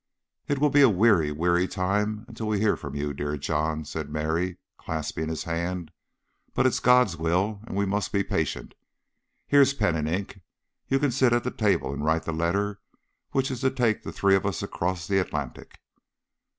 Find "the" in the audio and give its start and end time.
11.43-11.51, 12.23-12.33, 14.01-14.11, 15.05-15.19